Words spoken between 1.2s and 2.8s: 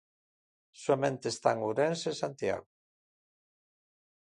están Ourense e Santiago.